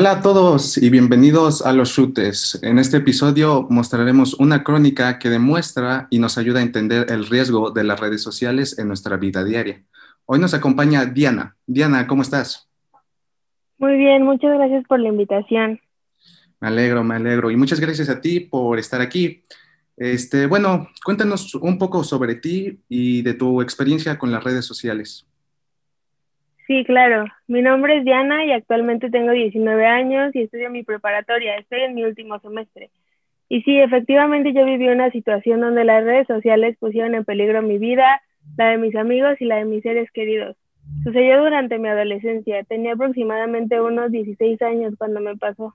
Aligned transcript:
Hola 0.00 0.12
a 0.12 0.22
todos 0.22 0.78
y 0.78 0.88
bienvenidos 0.88 1.60
a 1.60 1.74
Los 1.74 1.94
Chutes. 1.94 2.58
En 2.62 2.78
este 2.78 2.96
episodio 2.96 3.66
mostraremos 3.68 4.32
una 4.32 4.64
crónica 4.64 5.18
que 5.18 5.28
demuestra 5.28 6.08
y 6.08 6.18
nos 6.20 6.38
ayuda 6.38 6.60
a 6.60 6.62
entender 6.62 7.12
el 7.12 7.26
riesgo 7.26 7.70
de 7.70 7.84
las 7.84 8.00
redes 8.00 8.22
sociales 8.22 8.78
en 8.78 8.88
nuestra 8.88 9.18
vida 9.18 9.44
diaria. 9.44 9.84
Hoy 10.24 10.38
nos 10.38 10.54
acompaña 10.54 11.04
Diana. 11.04 11.54
Diana, 11.66 12.06
¿cómo 12.06 12.22
estás? 12.22 12.66
Muy 13.76 13.98
bien, 13.98 14.22
muchas 14.22 14.54
gracias 14.54 14.86
por 14.88 15.00
la 15.00 15.10
invitación. 15.10 15.78
Me 16.60 16.68
alegro, 16.68 17.04
me 17.04 17.16
alegro. 17.16 17.50
Y 17.50 17.56
muchas 17.56 17.78
gracias 17.78 18.08
a 18.08 18.22
ti 18.22 18.40
por 18.40 18.78
estar 18.78 19.02
aquí. 19.02 19.42
Este, 19.98 20.46
bueno, 20.46 20.88
cuéntanos 21.04 21.54
un 21.56 21.76
poco 21.76 22.04
sobre 22.04 22.36
ti 22.36 22.80
y 22.88 23.20
de 23.20 23.34
tu 23.34 23.60
experiencia 23.60 24.18
con 24.18 24.32
las 24.32 24.42
redes 24.42 24.64
sociales. 24.64 25.29
Sí, 26.70 26.84
claro. 26.84 27.24
Mi 27.48 27.62
nombre 27.62 27.98
es 27.98 28.04
Diana 28.04 28.44
y 28.44 28.52
actualmente 28.52 29.10
tengo 29.10 29.32
19 29.32 29.86
años 29.86 30.32
y 30.36 30.42
estudio 30.42 30.70
mi 30.70 30.84
preparatoria. 30.84 31.56
Estoy 31.56 31.80
en 31.80 31.96
mi 31.96 32.04
último 32.04 32.38
semestre. 32.38 32.92
Y 33.48 33.62
sí, 33.62 33.76
efectivamente 33.80 34.52
yo 34.52 34.64
viví 34.64 34.86
una 34.86 35.10
situación 35.10 35.62
donde 35.62 35.82
las 35.82 36.04
redes 36.04 36.28
sociales 36.28 36.76
pusieron 36.78 37.16
en 37.16 37.24
peligro 37.24 37.60
mi 37.60 37.78
vida, 37.78 38.22
la 38.56 38.68
de 38.68 38.78
mis 38.78 38.94
amigos 38.94 39.34
y 39.40 39.46
la 39.46 39.56
de 39.56 39.64
mis 39.64 39.82
seres 39.82 40.12
queridos. 40.12 40.56
Sucedió 41.02 41.42
durante 41.42 41.76
mi 41.80 41.88
adolescencia. 41.88 42.62
Tenía 42.62 42.92
aproximadamente 42.92 43.80
unos 43.80 44.12
16 44.12 44.62
años 44.62 44.94
cuando 44.96 45.18
me 45.18 45.36
pasó. 45.36 45.74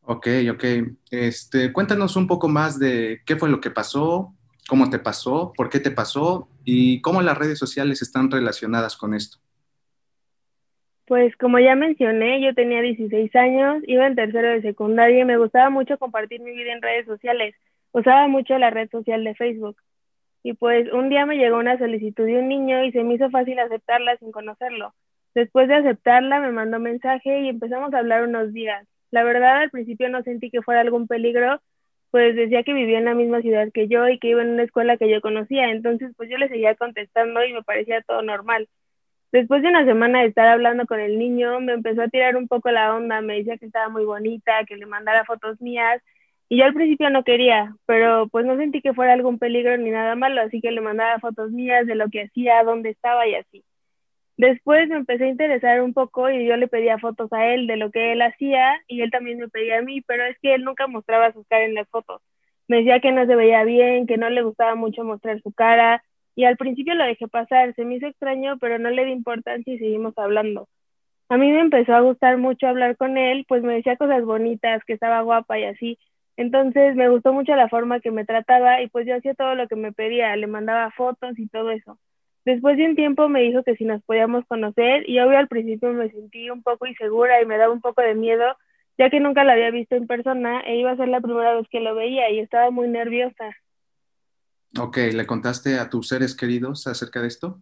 Ok, 0.00 0.26
ok. 0.50 0.64
Este, 1.12 1.72
cuéntanos 1.72 2.16
un 2.16 2.26
poco 2.26 2.48
más 2.48 2.80
de 2.80 3.20
qué 3.24 3.36
fue 3.36 3.48
lo 3.48 3.60
que 3.60 3.70
pasó, 3.70 4.34
cómo 4.66 4.90
te 4.90 4.98
pasó, 4.98 5.52
por 5.56 5.70
qué 5.70 5.78
te 5.78 5.92
pasó 5.92 6.48
y 6.64 7.00
cómo 7.00 7.22
las 7.22 7.38
redes 7.38 7.60
sociales 7.60 8.02
están 8.02 8.28
relacionadas 8.28 8.96
con 8.96 9.14
esto. 9.14 9.38
Pues 11.12 11.36
como 11.36 11.58
ya 11.58 11.74
mencioné, 11.74 12.40
yo 12.40 12.54
tenía 12.54 12.80
16 12.80 13.36
años, 13.36 13.82
iba 13.86 14.06
en 14.06 14.14
tercero 14.14 14.48
de 14.48 14.62
secundaria 14.62 15.20
y 15.20 15.24
me 15.26 15.36
gustaba 15.36 15.68
mucho 15.68 15.98
compartir 15.98 16.40
mi 16.40 16.52
vida 16.52 16.72
en 16.72 16.80
redes 16.80 17.04
sociales. 17.04 17.54
Usaba 17.92 18.28
mucho 18.28 18.56
la 18.56 18.70
red 18.70 18.88
social 18.88 19.22
de 19.22 19.34
Facebook. 19.34 19.76
Y 20.42 20.54
pues 20.54 20.90
un 20.90 21.10
día 21.10 21.26
me 21.26 21.36
llegó 21.36 21.58
una 21.58 21.76
solicitud 21.76 22.24
de 22.24 22.38
un 22.38 22.48
niño 22.48 22.82
y 22.82 22.92
se 22.92 23.04
me 23.04 23.12
hizo 23.12 23.28
fácil 23.28 23.58
aceptarla 23.58 24.16
sin 24.16 24.32
conocerlo. 24.32 24.94
Después 25.34 25.68
de 25.68 25.74
aceptarla 25.74 26.40
me 26.40 26.50
mandó 26.50 26.80
mensaje 26.80 27.40
y 27.40 27.50
empezamos 27.50 27.92
a 27.92 27.98
hablar 27.98 28.22
unos 28.22 28.54
días. 28.54 28.88
La 29.10 29.22
verdad 29.22 29.58
al 29.58 29.70
principio 29.70 30.08
no 30.08 30.22
sentí 30.22 30.48
que 30.48 30.62
fuera 30.62 30.80
algún 30.80 31.08
peligro, 31.08 31.60
pues 32.10 32.34
decía 32.36 32.62
que 32.62 32.72
vivía 32.72 32.96
en 32.96 33.04
la 33.04 33.14
misma 33.14 33.42
ciudad 33.42 33.68
que 33.70 33.86
yo 33.86 34.08
y 34.08 34.18
que 34.18 34.28
iba 34.28 34.40
en 34.40 34.52
una 34.52 34.62
escuela 34.62 34.96
que 34.96 35.10
yo 35.10 35.20
conocía. 35.20 35.72
Entonces 35.72 36.14
pues 36.16 36.30
yo 36.30 36.38
le 36.38 36.48
seguía 36.48 36.74
contestando 36.74 37.44
y 37.44 37.52
me 37.52 37.62
parecía 37.62 38.00
todo 38.00 38.22
normal. 38.22 38.66
Después 39.32 39.62
de 39.62 39.68
una 39.70 39.86
semana 39.86 40.20
de 40.20 40.26
estar 40.26 40.46
hablando 40.46 40.86
con 40.86 41.00
el 41.00 41.18
niño, 41.18 41.58
me 41.60 41.72
empezó 41.72 42.02
a 42.02 42.08
tirar 42.08 42.36
un 42.36 42.48
poco 42.48 42.70
la 42.70 42.94
onda, 42.94 43.22
me 43.22 43.36
decía 43.36 43.56
que 43.56 43.66
estaba 43.66 43.88
muy 43.88 44.04
bonita, 44.04 44.64
que 44.66 44.76
le 44.76 44.86
mandara 44.86 45.24
fotos 45.24 45.60
mías, 45.60 46.02
y 46.50 46.58
yo 46.58 46.66
al 46.66 46.74
principio 46.74 47.08
no 47.08 47.24
quería, 47.24 47.74
pero 47.86 48.28
pues 48.28 48.44
no 48.44 48.58
sentí 48.58 48.82
que 48.82 48.92
fuera 48.92 49.14
algún 49.14 49.38
peligro 49.38 49.74
ni 49.78 49.90
nada 49.90 50.14
malo, 50.16 50.42
así 50.42 50.60
que 50.60 50.70
le 50.70 50.82
mandaba 50.82 51.18
fotos 51.18 51.50
mías 51.50 51.86
de 51.86 51.94
lo 51.94 52.10
que 52.10 52.24
hacía, 52.24 52.62
dónde 52.62 52.90
estaba 52.90 53.26
y 53.26 53.34
así. 53.34 53.64
Después 54.36 54.86
me 54.88 54.96
empecé 54.96 55.24
a 55.24 55.28
interesar 55.28 55.80
un 55.80 55.94
poco 55.94 56.28
y 56.28 56.46
yo 56.46 56.56
le 56.56 56.68
pedía 56.68 56.98
fotos 56.98 57.32
a 57.32 57.46
él 57.46 57.66
de 57.66 57.76
lo 57.76 57.90
que 57.90 58.12
él 58.12 58.20
hacía 58.20 58.82
y 58.86 59.00
él 59.00 59.10
también 59.10 59.38
me 59.38 59.48
pedía 59.48 59.78
a 59.78 59.82
mí, 59.82 60.02
pero 60.02 60.24
es 60.26 60.38
que 60.40 60.54
él 60.54 60.64
nunca 60.64 60.86
mostraba 60.86 61.32
su 61.32 61.42
cara 61.44 61.64
en 61.64 61.74
las 61.74 61.88
fotos. 61.88 62.20
Me 62.68 62.78
decía 62.78 63.00
que 63.00 63.12
no 63.12 63.24
se 63.24 63.34
veía 63.34 63.64
bien, 63.64 64.06
que 64.06 64.18
no 64.18 64.28
le 64.28 64.42
gustaba 64.42 64.74
mucho 64.74 65.04
mostrar 65.04 65.40
su 65.40 65.52
cara, 65.52 66.02
y 66.34 66.44
al 66.44 66.56
principio 66.56 66.94
lo 66.94 67.04
dejé 67.04 67.28
pasar, 67.28 67.74
se 67.74 67.84
me 67.84 67.96
hizo 67.96 68.06
extraño, 68.06 68.58
pero 68.58 68.78
no 68.78 68.90
le 68.90 69.04
di 69.04 69.12
importancia 69.12 69.72
y 69.72 69.78
seguimos 69.78 70.16
hablando. 70.16 70.68
A 71.28 71.36
mí 71.38 71.50
me 71.50 71.60
empezó 71.60 71.94
a 71.94 72.00
gustar 72.00 72.38
mucho 72.38 72.66
hablar 72.66 72.96
con 72.96 73.16
él, 73.16 73.44
pues 73.48 73.62
me 73.62 73.74
decía 73.74 73.96
cosas 73.96 74.24
bonitas, 74.24 74.84
que 74.84 74.92
estaba 74.92 75.22
guapa 75.22 75.58
y 75.58 75.64
así. 75.64 75.98
Entonces 76.36 76.96
me 76.96 77.08
gustó 77.08 77.32
mucho 77.32 77.54
la 77.56 77.68
forma 77.68 78.00
que 78.00 78.10
me 78.10 78.24
trataba 78.24 78.82
y 78.82 78.88
pues 78.88 79.06
yo 79.06 79.16
hacía 79.16 79.34
todo 79.34 79.54
lo 79.54 79.68
que 79.68 79.76
me 79.76 79.92
pedía, 79.92 80.34
le 80.36 80.46
mandaba 80.46 80.90
fotos 80.90 81.38
y 81.38 81.48
todo 81.48 81.70
eso. 81.70 81.98
Después 82.44 82.76
de 82.76 82.86
un 82.86 82.96
tiempo 82.96 83.28
me 83.28 83.42
dijo 83.42 83.62
que 83.62 83.76
si 83.76 83.84
nos 83.84 84.02
podíamos 84.02 84.44
conocer 84.46 85.08
y 85.08 85.20
obvio 85.20 85.38
al 85.38 85.48
principio 85.48 85.92
me 85.92 86.10
sentí 86.10 86.50
un 86.50 86.62
poco 86.62 86.86
insegura 86.86 87.40
y 87.40 87.46
me 87.46 87.56
daba 87.56 87.72
un 87.72 87.80
poco 87.80 88.02
de 88.02 88.14
miedo, 88.14 88.56
ya 88.98 89.10
que 89.10 89.20
nunca 89.20 89.44
lo 89.44 89.52
había 89.52 89.70
visto 89.70 89.94
en 89.94 90.06
persona 90.06 90.60
e 90.62 90.76
iba 90.76 90.90
a 90.90 90.96
ser 90.96 91.08
la 91.08 91.20
primera 91.20 91.54
vez 91.54 91.68
que 91.68 91.80
lo 91.80 91.94
veía 91.94 92.30
y 92.30 92.40
estaba 92.40 92.70
muy 92.70 92.88
nerviosa. 92.88 93.56
Ok, 94.80 94.96
¿le 95.12 95.26
contaste 95.26 95.78
a 95.78 95.90
tus 95.90 96.08
seres 96.08 96.34
queridos 96.34 96.86
acerca 96.86 97.20
de 97.20 97.28
esto? 97.28 97.60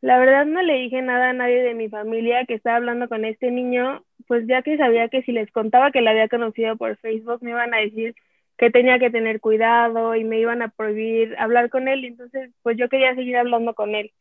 La 0.00 0.18
verdad 0.18 0.46
no 0.46 0.62
le 0.62 0.74
dije 0.78 1.02
nada 1.02 1.30
a 1.30 1.32
nadie 1.32 1.62
de 1.62 1.74
mi 1.74 1.88
familia 1.88 2.44
que 2.46 2.54
estaba 2.54 2.76
hablando 2.76 3.08
con 3.08 3.24
este 3.24 3.50
niño, 3.50 4.02
pues 4.26 4.46
ya 4.48 4.62
que 4.62 4.76
sabía 4.76 5.08
que 5.08 5.22
si 5.22 5.30
les 5.30 5.50
contaba 5.52 5.92
que 5.92 6.00
la 6.00 6.10
había 6.10 6.28
conocido 6.28 6.76
por 6.76 6.96
Facebook 6.96 7.42
me 7.42 7.50
iban 7.50 7.72
a 7.74 7.78
decir 7.78 8.14
que 8.56 8.70
tenía 8.70 8.98
que 8.98 9.10
tener 9.10 9.40
cuidado 9.40 10.14
y 10.16 10.24
me 10.24 10.40
iban 10.40 10.62
a 10.62 10.68
prohibir 10.68 11.36
hablar 11.38 11.68
con 11.70 11.86
él, 11.86 12.04
entonces 12.04 12.50
pues 12.62 12.76
yo 12.78 12.88
quería 12.88 13.14
seguir 13.14 13.36
hablando 13.36 13.74
con 13.74 13.94
él. 13.94 14.12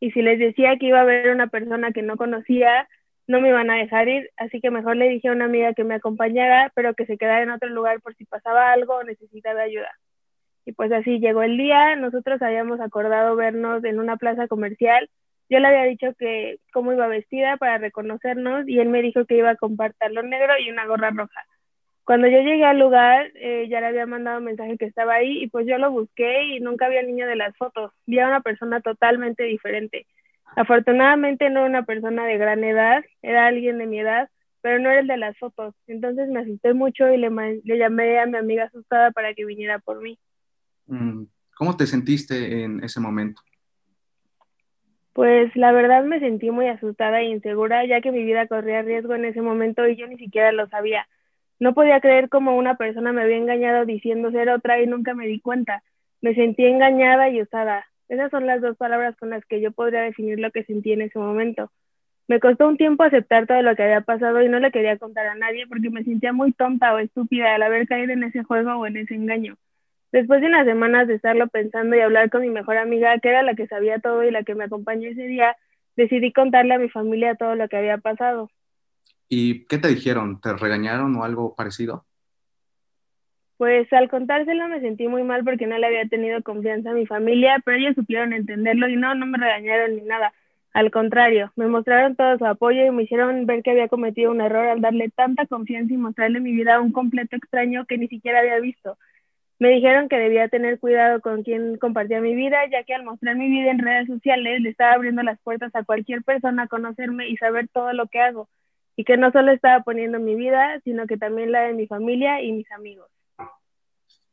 Y 0.00 0.10
si 0.12 0.22
les 0.22 0.38
decía 0.38 0.76
que 0.78 0.86
iba 0.86 1.00
a 1.00 1.04
ver 1.04 1.30
una 1.30 1.48
persona 1.48 1.92
que 1.92 2.02
no 2.02 2.16
conocía, 2.16 2.88
no 3.26 3.40
me 3.40 3.50
iban 3.50 3.70
a 3.70 3.76
dejar 3.76 4.08
ir, 4.08 4.30
así 4.38 4.60
que 4.60 4.70
mejor 4.70 4.96
le 4.96 5.08
dije 5.08 5.28
a 5.28 5.32
una 5.32 5.44
amiga 5.44 5.74
que 5.74 5.84
me 5.84 5.94
acompañara, 5.94 6.72
pero 6.74 6.94
que 6.94 7.06
se 7.06 7.18
quedara 7.18 7.42
en 7.42 7.50
otro 7.50 7.68
lugar 7.68 8.00
por 8.00 8.14
si 8.14 8.24
pasaba 8.24 8.72
algo 8.72 8.94
o 8.96 9.04
necesitaba 9.04 9.62
ayuda. 9.62 9.90
Y 10.68 10.72
pues 10.72 10.92
así 10.92 11.18
llegó 11.18 11.42
el 11.42 11.56
día, 11.56 11.96
nosotros 11.96 12.42
habíamos 12.42 12.78
acordado 12.82 13.34
vernos 13.36 13.82
en 13.84 13.98
una 13.98 14.18
plaza 14.18 14.48
comercial. 14.48 15.08
Yo 15.48 15.60
le 15.60 15.66
había 15.66 15.84
dicho 15.84 16.08
que 16.18 16.58
cómo 16.74 16.92
iba 16.92 17.06
vestida 17.06 17.56
para 17.56 17.78
reconocernos 17.78 18.68
y 18.68 18.78
él 18.78 18.90
me 18.90 19.00
dijo 19.00 19.24
que 19.24 19.38
iba 19.38 19.56
con 19.56 19.78
pantalón 19.78 20.28
negro 20.28 20.52
y 20.58 20.70
una 20.70 20.84
gorra 20.84 21.08
roja. 21.08 21.46
Cuando 22.04 22.28
yo 22.28 22.40
llegué 22.42 22.66
al 22.66 22.78
lugar, 22.78 23.32
eh, 23.36 23.66
ya 23.70 23.80
le 23.80 23.86
había 23.86 24.04
mandado 24.04 24.40
un 24.40 24.44
mensaje 24.44 24.76
que 24.76 24.84
estaba 24.84 25.14
ahí 25.14 25.42
y 25.42 25.46
pues 25.46 25.66
yo 25.66 25.78
lo 25.78 25.90
busqué 25.90 26.42
y 26.48 26.60
nunca 26.60 26.84
había 26.84 27.02
niño 27.02 27.26
de 27.26 27.36
las 27.36 27.56
fotos. 27.56 27.90
Vi 28.04 28.18
a 28.18 28.26
una 28.26 28.42
persona 28.42 28.82
totalmente 28.82 29.44
diferente. 29.44 30.04
Afortunadamente 30.54 31.48
no 31.48 31.60
era 31.60 31.68
una 31.70 31.86
persona 31.86 32.26
de 32.26 32.36
gran 32.36 32.62
edad, 32.62 33.02
era 33.22 33.46
alguien 33.46 33.78
de 33.78 33.86
mi 33.86 34.00
edad, 34.00 34.28
pero 34.60 34.78
no 34.80 34.90
era 34.90 35.00
el 35.00 35.06
de 35.06 35.16
las 35.16 35.38
fotos. 35.38 35.74
Entonces 35.86 36.28
me 36.28 36.40
asusté 36.40 36.74
mucho 36.74 37.10
y 37.10 37.16
le, 37.16 37.30
le 37.64 37.78
llamé 37.78 38.18
a 38.18 38.26
mi 38.26 38.36
amiga 38.36 38.64
asustada 38.64 39.12
para 39.12 39.32
que 39.32 39.46
viniera 39.46 39.78
por 39.78 40.02
mí. 40.02 40.18
Mm, 40.88 41.24
¿Cómo 41.56 41.76
te 41.76 41.86
sentiste 41.86 42.64
en 42.64 42.82
ese 42.82 43.00
momento? 43.00 43.42
Pues 45.12 45.54
la 45.56 45.72
verdad 45.72 46.04
me 46.04 46.20
sentí 46.20 46.50
muy 46.50 46.68
asustada 46.68 47.20
e 47.20 47.24
insegura, 47.24 47.84
ya 47.84 48.00
que 48.00 48.12
mi 48.12 48.22
vida 48.24 48.46
corría 48.46 48.82
riesgo 48.82 49.14
en 49.14 49.24
ese 49.24 49.42
momento 49.42 49.86
y 49.86 49.96
yo 49.96 50.06
ni 50.06 50.16
siquiera 50.16 50.52
lo 50.52 50.68
sabía. 50.68 51.08
No 51.58 51.74
podía 51.74 52.00
creer 52.00 52.28
cómo 52.28 52.56
una 52.56 52.76
persona 52.76 53.12
me 53.12 53.22
había 53.22 53.36
engañado 53.36 53.84
diciendo 53.84 54.30
ser 54.30 54.48
otra 54.48 54.80
y 54.80 54.86
nunca 54.86 55.14
me 55.14 55.26
di 55.26 55.40
cuenta. 55.40 55.82
Me 56.20 56.34
sentí 56.34 56.64
engañada 56.64 57.28
y 57.30 57.42
usada. 57.42 57.84
Esas 58.08 58.30
son 58.30 58.46
las 58.46 58.60
dos 58.60 58.76
palabras 58.76 59.16
con 59.16 59.30
las 59.30 59.44
que 59.44 59.60
yo 59.60 59.72
podría 59.72 60.02
definir 60.02 60.38
lo 60.38 60.52
que 60.52 60.64
sentí 60.64 60.92
en 60.92 61.02
ese 61.02 61.18
momento. 61.18 61.70
Me 62.28 62.40
costó 62.40 62.68
un 62.68 62.76
tiempo 62.76 63.02
aceptar 63.02 63.46
todo 63.46 63.62
lo 63.62 63.74
que 63.74 63.82
había 63.82 64.02
pasado 64.02 64.40
y 64.42 64.48
no 64.48 64.60
le 64.60 64.70
quería 64.70 64.98
contar 64.98 65.26
a 65.26 65.34
nadie 65.34 65.66
porque 65.66 65.90
me 65.90 66.04
sentía 66.04 66.32
muy 66.32 66.52
tonta 66.52 66.94
o 66.94 66.98
estúpida 66.98 67.54
al 67.54 67.62
haber 67.62 67.88
caído 67.88 68.12
en 68.12 68.22
ese 68.22 68.44
juego 68.44 68.74
o 68.74 68.86
en 68.86 68.98
ese 68.98 69.14
engaño. 69.14 69.56
Después 70.12 70.40
de 70.40 70.46
unas 70.46 70.64
semanas 70.66 71.06
de 71.06 71.14
estarlo 71.14 71.48
pensando 71.48 71.94
y 71.94 72.00
hablar 72.00 72.30
con 72.30 72.42
mi 72.42 72.50
mejor 72.50 72.78
amiga, 72.78 73.18
que 73.18 73.28
era 73.28 73.42
la 73.42 73.54
que 73.54 73.66
sabía 73.66 73.98
todo 73.98 74.24
y 74.24 74.30
la 74.30 74.42
que 74.42 74.54
me 74.54 74.64
acompañó 74.64 75.08
ese 75.08 75.26
día, 75.26 75.56
decidí 75.96 76.32
contarle 76.32 76.74
a 76.74 76.78
mi 76.78 76.88
familia 76.88 77.34
todo 77.34 77.54
lo 77.54 77.68
que 77.68 77.76
había 77.76 77.98
pasado. 77.98 78.50
¿Y 79.28 79.66
qué 79.66 79.78
te 79.78 79.88
dijeron? 79.88 80.40
¿Te 80.40 80.54
regañaron 80.54 81.14
o 81.16 81.24
algo 81.24 81.54
parecido? 81.54 82.06
Pues 83.58 83.92
al 83.92 84.08
contárselo 84.08 84.68
me 84.68 84.80
sentí 84.80 85.08
muy 85.08 85.24
mal 85.24 85.44
porque 85.44 85.66
no 85.66 85.76
le 85.76 85.86
había 85.86 86.06
tenido 86.08 86.42
confianza 86.42 86.90
a 86.90 86.94
mi 86.94 87.06
familia, 87.06 87.60
pero 87.64 87.76
ellos 87.76 87.96
supieron 87.96 88.32
entenderlo 88.32 88.88
y 88.88 88.96
no, 88.96 89.14
no 89.14 89.26
me 89.26 89.36
regañaron 89.36 89.96
ni 89.96 90.02
nada. 90.02 90.32
Al 90.72 90.90
contrario, 90.92 91.52
me 91.56 91.66
mostraron 91.66 92.14
todo 92.14 92.38
su 92.38 92.46
apoyo 92.46 92.86
y 92.86 92.90
me 92.92 93.02
hicieron 93.02 93.46
ver 93.46 93.62
que 93.62 93.72
había 93.72 93.88
cometido 93.88 94.30
un 94.30 94.40
error 94.40 94.68
al 94.68 94.80
darle 94.80 95.10
tanta 95.10 95.44
confianza 95.46 95.92
y 95.92 95.96
mostrarle 95.96 96.38
mi 96.40 96.52
vida 96.52 96.76
a 96.76 96.80
un 96.80 96.92
completo 96.92 97.34
extraño 97.34 97.84
que 97.84 97.98
ni 97.98 98.06
siquiera 98.06 98.38
había 98.38 98.60
visto. 98.60 98.96
Me 99.58 99.70
dijeron 99.70 100.08
que 100.08 100.16
debía 100.16 100.48
tener 100.48 100.78
cuidado 100.78 101.20
con 101.20 101.42
quien 101.42 101.78
compartía 101.78 102.20
mi 102.20 102.34
vida, 102.34 102.58
ya 102.70 102.84
que 102.84 102.94
al 102.94 103.04
mostrar 103.04 103.34
mi 103.34 103.48
vida 103.48 103.70
en 103.70 103.80
redes 103.80 104.06
sociales 104.06 104.60
le 104.60 104.70
estaba 104.70 104.92
abriendo 104.92 105.22
las 105.22 105.40
puertas 105.40 105.74
a 105.74 105.84
cualquier 105.84 106.22
persona 106.22 106.64
a 106.64 106.68
conocerme 106.68 107.28
y 107.28 107.36
saber 107.36 107.68
todo 107.68 107.92
lo 107.92 108.06
que 108.06 108.20
hago, 108.20 108.48
y 108.94 109.04
que 109.04 109.16
no 109.16 109.32
solo 109.32 109.50
estaba 109.50 109.82
poniendo 109.82 110.20
mi 110.20 110.36
vida, 110.36 110.80
sino 110.84 111.06
que 111.06 111.16
también 111.16 111.50
la 111.50 111.62
de 111.62 111.72
mi 111.72 111.88
familia 111.88 112.40
y 112.40 112.52
mis 112.52 112.70
amigos. 112.70 113.10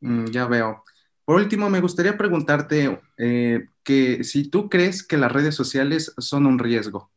Mm, 0.00 0.26
ya 0.26 0.46
veo. 0.46 0.84
Por 1.24 1.36
último, 1.40 1.68
me 1.70 1.80
gustaría 1.80 2.16
preguntarte 2.16 3.00
eh, 3.18 3.66
que 3.82 4.22
si 4.22 4.48
tú 4.48 4.68
crees 4.68 5.04
que 5.04 5.16
las 5.16 5.32
redes 5.32 5.56
sociales 5.56 6.14
son 6.18 6.46
un 6.46 6.60
riesgo. 6.60 7.10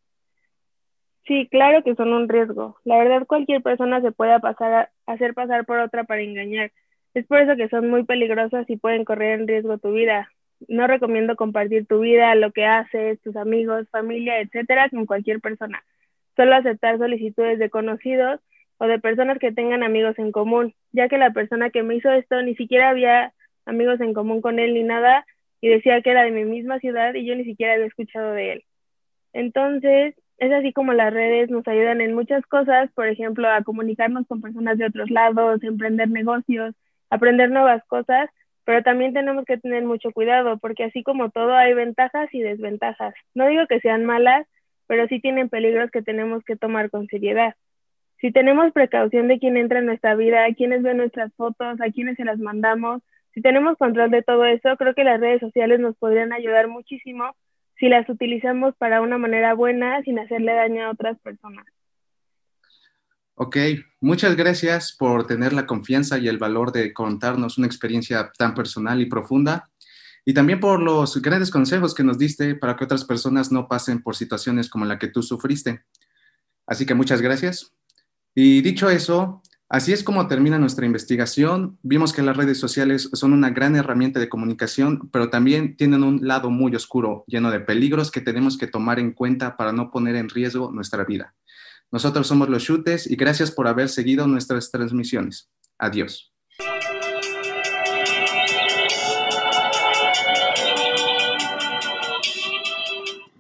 Sí, 1.28 1.48
claro 1.52 1.84
que 1.84 1.94
son 1.94 2.12
un 2.12 2.28
riesgo. 2.28 2.80
La 2.86 2.98
verdad, 2.98 3.28
cualquier 3.28 3.62
persona 3.62 4.02
se 4.02 4.12
puede 4.12 4.40
pasar 4.40 4.74
a, 4.74 5.14
hacer 5.14 5.36
pasar 5.36 5.64
por 5.68 5.78
otra 5.78 6.06
para 6.06 6.22
engañar 6.22 6.72
es 7.14 7.26
por 7.28 7.40
eso 7.40 7.56
que 7.56 7.70
son 7.70 7.90
muy 7.90 8.04
peligrosas 8.04 8.70
y 8.70 8.78
pueden 8.78 9.06
correr 9.06 9.40
en 9.40 9.48
riesgo 9.48 9.78
tu 9.78 9.92
vida. 9.92 10.30
No 10.68 10.88
recomiendo 10.88 11.36
compartir 11.36 11.86
tu 11.88 12.00
vida, 12.00 12.36
lo 12.36 12.52
que 12.52 12.66
haces, 12.66 13.20
tus 13.22 13.36
amigos, 13.36 13.88
familia, 13.90 14.40
etcétera, 14.42 14.90
con 14.90 15.06
cualquier 15.06 15.40
persona. 15.40 15.84
solo 16.36 16.56
aceptar 16.56 16.98
solicitudes 16.98 17.60
de 17.60 17.70
conocidos 17.70 18.40
o 18.78 18.88
de 18.88 19.00
personas 19.00 19.40
que 19.40 19.52
tengan 19.52 19.84
amigos 19.84 20.18
en 20.20 20.32
común, 20.32 20.74
ya 20.94 21.10
que 21.10 21.18
la 21.18 21.32
persona 21.32 21.70
que 21.70 21.84
me 21.84 21.96
hizo 21.96 22.12
esto 22.12 22.42
ni 22.42 22.56
siquiera 22.56 22.90
había 22.90 23.34
amigos 23.66 24.00
en 24.02 24.14
común 24.14 24.42
con 24.42 24.58
él 24.58 24.74
ni 24.74 24.84
nada 24.84 25.26
y 25.62 25.68
decía 25.68 26.02
que 26.02 26.12
era 26.12 26.24
de 26.24 26.32
mi 26.32 26.46
misma 26.46 26.80
ciudad 26.80 27.14
y 27.14 27.26
yo 27.26 27.36
ni 27.36 27.44
siquiera 27.44 27.74
había 27.74 27.88
escuchado 27.88 28.32
de 28.34 28.54
él. 28.54 28.64
Entonces, 29.34 30.16
es 30.38 30.52
así 30.54 30.72
como 30.72 30.94
las 30.94 31.14
redes 31.14 31.50
nos 31.50 31.68
ayudan 31.68 32.02
en 32.02 32.14
muchas 32.16 32.46
cosas, 32.46 32.90
por 32.94 33.08
ejemplo, 33.08 33.50
a 33.50 33.64
comunicarnos 33.64 34.26
con 34.28 34.42
personas 34.42 34.78
de 34.78 34.86
otros 34.86 35.10
lados, 35.12 35.62
emprender 35.64 36.10
negocios, 36.10 36.74
aprender 37.10 37.50
nuevas 37.52 37.84
cosas, 37.86 38.30
pero 38.66 38.84
también 38.84 39.14
tenemos 39.14 39.46
que 39.46 39.58
tener 39.58 39.84
mucho 39.84 40.12
cuidado 40.12 40.58
porque 40.60 40.84
así 40.84 41.04
como 41.04 41.30
todo 41.30 41.54
hay 41.56 41.74
ventajas 41.74 42.30
y 42.34 42.42
desventajas. 42.42 43.14
No 43.34 43.48
digo 43.48 43.66
que 43.68 43.80
sean 43.80 44.06
malas, 44.06 44.46
pero 44.88 45.08
sí 45.08 45.20
tienen 45.20 45.50
peligros 45.50 45.92
que 45.92 46.02
tenemos 46.02 46.44
que 46.44 46.56
tomar 46.56 46.90
con 46.90 47.08
seriedad. 47.08 47.56
Si 48.22 48.32
tenemos 48.32 48.74
precaución 48.74 49.28
de 49.28 49.40
quién 49.40 49.58
entra 49.58 49.80
en 49.80 49.86
nuestra 49.86 50.16
vida, 50.16 50.46
a 50.46 50.54
quiénes 50.54 50.84
ven 50.84 50.98
nuestras 50.98 51.34
fotos, 51.36 51.80
a 51.80 51.92
quiénes 51.92 52.18
se 52.18 52.26
las 52.26 52.38
mandamos, 52.38 53.02
si 53.34 53.42
tenemos 53.42 53.78
control 53.78 54.12
de 54.12 54.24
todo 54.24 54.46
eso, 54.46 54.76
creo 54.78 54.94
que 54.94 55.04
las 55.04 55.20
redes 55.20 55.40
sociales 55.40 55.80
nos 55.80 55.96
podrían 55.96 56.34
ayudar 56.34 56.68
muchísimo 56.68 57.36
si 57.78 57.88
las 57.88 58.10
utilizamos 58.10 58.76
para 58.76 59.02
una 59.02 59.18
manera 59.18 59.54
buena 59.54 60.02
sin 60.04 60.20
hacerle 60.20 60.54
daño 60.54 60.86
a 60.86 60.92
otras 60.92 61.18
personas. 61.20 61.66
Ok, 63.42 63.56
muchas 64.02 64.36
gracias 64.36 64.92
por 64.92 65.26
tener 65.26 65.54
la 65.54 65.66
confianza 65.66 66.18
y 66.18 66.28
el 66.28 66.38
valor 66.38 66.74
de 66.74 66.92
contarnos 66.92 67.58
una 67.58 67.68
experiencia 67.68 68.34
tan 68.38 68.54
personal 68.54 69.00
y 69.00 69.06
profunda 69.06 69.70
y 70.26 70.34
también 70.34 70.60
por 70.60 70.82
los 70.82 71.22
grandes 71.22 71.50
consejos 71.50 71.96
que 71.96 72.04
nos 72.04 72.18
diste 72.18 72.56
para 72.56 72.76
que 72.76 72.84
otras 72.84 73.06
personas 73.06 73.50
no 73.50 73.70
pasen 73.70 74.04
por 74.04 74.18
situaciones 74.18 74.70
como 74.70 74.84
la 74.84 75.00
que 75.00 75.08
tú 75.08 75.24
sufriste. 75.24 75.86
Así 76.68 76.86
que 76.86 76.96
muchas 76.96 77.22
gracias. 77.22 77.72
Y 78.36 78.60
dicho 78.60 78.90
eso, 78.90 79.42
así 79.70 79.94
es 79.94 80.04
como 80.04 80.28
termina 80.28 80.60
nuestra 80.60 80.86
investigación. 80.86 81.80
Vimos 81.82 82.12
que 82.12 82.24
las 82.24 82.36
redes 82.36 82.58
sociales 82.58 83.10
son 83.14 83.32
una 83.32 83.52
gran 83.52 83.74
herramienta 83.78 84.20
de 84.20 84.28
comunicación, 84.28 85.10
pero 85.14 85.30
también 85.30 85.78
tienen 85.78 86.04
un 86.04 86.28
lado 86.28 86.50
muy 86.50 86.76
oscuro, 86.76 87.24
lleno 87.26 87.52
de 87.52 87.62
peligros 87.62 88.12
que 88.12 88.20
tenemos 88.20 88.58
que 88.58 88.68
tomar 88.68 89.00
en 89.00 89.14
cuenta 89.14 89.56
para 89.56 89.72
no 89.72 89.92
poner 89.92 90.18
en 90.18 90.28
riesgo 90.28 90.74
nuestra 90.74 91.06
vida. 91.06 91.36
Nosotros 91.92 92.28
somos 92.28 92.50
los 92.50 92.64
Chutes 92.64 93.10
y 93.10 93.16
gracias 93.16 93.52
por 93.52 93.68
haber 93.68 93.90
seguido 93.90 94.28
nuestras 94.28 94.72
transmisiones. 94.72 95.50
Adiós. 95.78 96.34